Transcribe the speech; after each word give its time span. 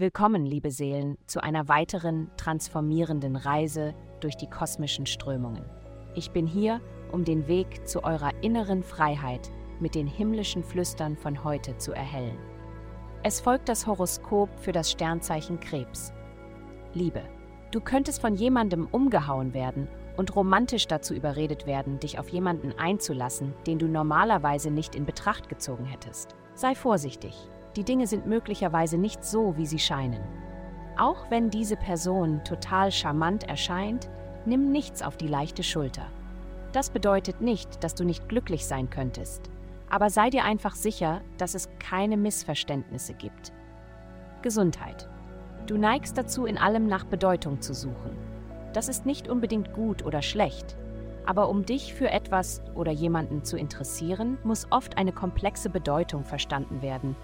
Willkommen, 0.00 0.46
liebe 0.46 0.70
Seelen, 0.70 1.18
zu 1.26 1.42
einer 1.42 1.66
weiteren 1.66 2.30
transformierenden 2.36 3.34
Reise 3.34 3.96
durch 4.20 4.36
die 4.36 4.48
kosmischen 4.48 5.06
Strömungen. 5.06 5.64
Ich 6.14 6.30
bin 6.30 6.46
hier, 6.46 6.80
um 7.10 7.24
den 7.24 7.48
Weg 7.48 7.88
zu 7.88 8.04
eurer 8.04 8.30
inneren 8.40 8.84
Freiheit 8.84 9.50
mit 9.80 9.96
den 9.96 10.06
himmlischen 10.06 10.62
Flüstern 10.62 11.16
von 11.16 11.42
heute 11.42 11.78
zu 11.78 11.90
erhellen. 11.90 12.38
Es 13.24 13.40
folgt 13.40 13.68
das 13.68 13.88
Horoskop 13.88 14.56
für 14.60 14.70
das 14.70 14.88
Sternzeichen 14.88 15.58
Krebs. 15.58 16.12
Liebe, 16.94 17.24
du 17.72 17.80
könntest 17.80 18.20
von 18.20 18.36
jemandem 18.36 18.86
umgehauen 18.86 19.52
werden 19.52 19.88
und 20.16 20.36
romantisch 20.36 20.86
dazu 20.86 21.12
überredet 21.12 21.66
werden, 21.66 21.98
dich 21.98 22.20
auf 22.20 22.28
jemanden 22.28 22.70
einzulassen, 22.78 23.52
den 23.66 23.80
du 23.80 23.88
normalerweise 23.88 24.70
nicht 24.70 24.94
in 24.94 25.06
Betracht 25.06 25.48
gezogen 25.48 25.86
hättest. 25.86 26.36
Sei 26.54 26.76
vorsichtig, 26.76 27.50
die 27.78 27.84
Dinge 27.84 28.08
sind 28.08 28.26
möglicherweise 28.26 28.98
nicht 28.98 29.24
so, 29.24 29.56
wie 29.56 29.64
sie 29.64 29.78
scheinen. 29.78 30.18
Auch 30.98 31.30
wenn 31.30 31.48
diese 31.48 31.76
Person 31.76 32.42
total 32.42 32.90
charmant 32.90 33.48
erscheint, 33.48 34.10
nimm 34.46 34.72
nichts 34.72 35.00
auf 35.00 35.16
die 35.16 35.28
leichte 35.28 35.62
Schulter. 35.62 36.02
Das 36.72 36.90
bedeutet 36.90 37.40
nicht, 37.40 37.84
dass 37.84 37.94
du 37.94 38.02
nicht 38.02 38.28
glücklich 38.28 38.66
sein 38.66 38.90
könntest, 38.90 39.48
aber 39.90 40.10
sei 40.10 40.28
dir 40.28 40.42
einfach 40.42 40.74
sicher, 40.74 41.20
dass 41.36 41.54
es 41.54 41.68
keine 41.78 42.16
Missverständnisse 42.16 43.14
gibt. 43.14 43.52
Gesundheit. 44.42 45.08
Du 45.68 45.78
neigst 45.78 46.18
dazu, 46.18 46.46
in 46.46 46.58
allem 46.58 46.88
nach 46.88 47.04
Bedeutung 47.04 47.60
zu 47.60 47.74
suchen. 47.74 48.10
Das 48.72 48.88
ist 48.88 49.06
nicht 49.06 49.28
unbedingt 49.28 49.72
gut 49.72 50.04
oder 50.04 50.20
schlecht, 50.20 50.76
aber 51.26 51.48
um 51.48 51.64
dich 51.64 51.94
für 51.94 52.10
etwas 52.10 52.60
oder 52.74 52.90
jemanden 52.90 53.44
zu 53.44 53.56
interessieren, 53.56 54.36
muss 54.42 54.66
oft 54.72 54.98
eine 54.98 55.12
komplexe 55.12 55.70
Bedeutung 55.70 56.24
verstanden 56.24 56.82
werden 56.82 57.14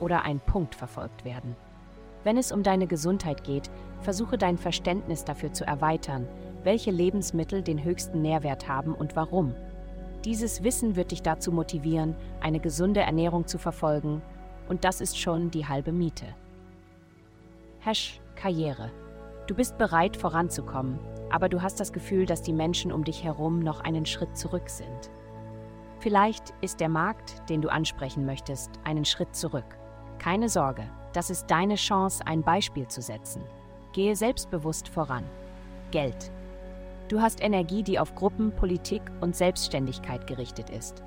oder 0.00 0.24
ein 0.24 0.40
Punkt 0.40 0.74
verfolgt 0.74 1.24
werden. 1.24 1.56
Wenn 2.24 2.36
es 2.36 2.52
um 2.52 2.62
deine 2.62 2.86
Gesundheit 2.86 3.44
geht, 3.44 3.70
versuche 4.00 4.36
dein 4.36 4.58
Verständnis 4.58 5.24
dafür 5.24 5.52
zu 5.52 5.66
erweitern, 5.66 6.28
welche 6.62 6.90
Lebensmittel 6.90 7.62
den 7.62 7.82
höchsten 7.82 8.20
Nährwert 8.20 8.68
haben 8.68 8.94
und 8.94 9.16
warum. 9.16 9.54
Dieses 10.24 10.62
Wissen 10.62 10.96
wird 10.96 11.12
dich 11.12 11.22
dazu 11.22 11.50
motivieren, 11.50 12.14
eine 12.40 12.60
gesunde 12.60 13.00
Ernährung 13.00 13.46
zu 13.46 13.58
verfolgen, 13.58 14.20
und 14.68 14.84
das 14.84 15.00
ist 15.00 15.18
schon 15.18 15.50
die 15.50 15.66
halbe 15.66 15.92
Miete. 15.92 16.26
Hash 17.80 18.20
Karriere. 18.36 18.90
Du 19.46 19.54
bist 19.54 19.78
bereit 19.78 20.16
voranzukommen, 20.16 20.98
aber 21.30 21.48
du 21.48 21.62
hast 21.62 21.80
das 21.80 21.92
Gefühl, 21.92 22.26
dass 22.26 22.42
die 22.42 22.52
Menschen 22.52 22.92
um 22.92 23.02
dich 23.02 23.24
herum 23.24 23.60
noch 23.60 23.80
einen 23.80 24.06
Schritt 24.06 24.36
zurück 24.36 24.68
sind. 24.68 25.10
Vielleicht 25.98 26.54
ist 26.60 26.80
der 26.80 26.88
Markt, 26.88 27.48
den 27.48 27.62
du 27.62 27.68
ansprechen 27.68 28.26
möchtest, 28.26 28.70
einen 28.84 29.04
Schritt 29.04 29.34
zurück. 29.34 29.79
Keine 30.20 30.50
Sorge, 30.50 30.82
das 31.14 31.30
ist 31.30 31.50
deine 31.50 31.76
Chance, 31.76 32.26
ein 32.26 32.42
Beispiel 32.42 32.86
zu 32.86 33.00
setzen. 33.00 33.42
Gehe 33.94 34.14
selbstbewusst 34.14 34.86
voran. 34.86 35.24
Geld. 35.92 36.30
Du 37.08 37.22
hast 37.22 37.42
Energie, 37.42 37.82
die 37.82 37.98
auf 37.98 38.14
Gruppen, 38.14 38.54
Politik 38.54 39.00
und 39.22 39.34
Selbstständigkeit 39.34 40.26
gerichtet 40.26 40.68
ist. 40.68 41.02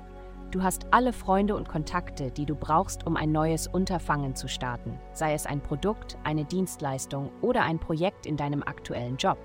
Du 0.50 0.64
hast 0.64 0.86
alle 0.90 1.12
Freunde 1.12 1.54
und 1.54 1.68
Kontakte, 1.68 2.32
die 2.32 2.44
du 2.44 2.56
brauchst, 2.56 3.06
um 3.06 3.16
ein 3.16 3.30
neues 3.30 3.68
Unterfangen 3.68 4.34
zu 4.34 4.48
starten, 4.48 4.98
sei 5.12 5.32
es 5.32 5.46
ein 5.46 5.60
Produkt, 5.60 6.18
eine 6.24 6.44
Dienstleistung 6.44 7.30
oder 7.40 7.62
ein 7.62 7.78
Projekt 7.78 8.26
in 8.26 8.36
deinem 8.36 8.64
aktuellen 8.64 9.16
Job. 9.16 9.38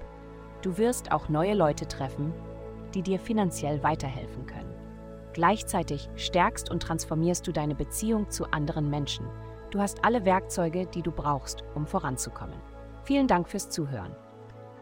Du 0.64 0.80
wirst 0.80 1.12
auch 1.12 1.30
neue 1.30 1.54
Leute 1.54 1.88
treffen, 1.88 2.34
die 2.96 3.04
dir 3.04 3.20
finanziell 3.20 3.84
weiterhelfen 3.84 4.48
können. 4.48 4.74
Gleichzeitig 5.34 6.10
stärkst 6.16 6.72
und 6.72 6.82
transformierst 6.82 7.46
du 7.46 7.52
deine 7.52 7.76
Beziehung 7.76 8.32
zu 8.32 8.46
anderen 8.52 8.90
Menschen. 8.90 9.28
Du 9.72 9.80
hast 9.80 10.04
alle 10.04 10.26
Werkzeuge, 10.26 10.88
die 10.88 11.02
du 11.02 11.12
brauchst, 11.12 11.64
um 11.76 11.86
voranzukommen. 11.86 12.60
Vielen 13.04 13.28
Dank 13.28 13.48
fürs 13.48 13.70
Zuhören. 13.70 14.16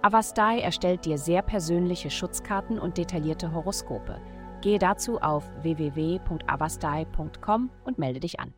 Avastai 0.01 0.59
erstellt 0.59 1.05
dir 1.05 1.17
sehr 1.17 1.41
persönliche 1.41 2.09
Schutzkarten 2.09 2.79
und 2.79 2.97
detaillierte 2.97 3.53
Horoskope. 3.53 4.21
Gehe 4.61 4.79
dazu 4.79 5.21
auf 5.21 5.43
www.avastai.com 5.61 7.69
und 7.83 7.97
melde 7.97 8.19
dich 8.19 8.39
an. 8.39 8.53